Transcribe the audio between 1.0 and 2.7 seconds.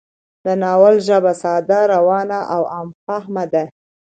ژبه ساده، روانه او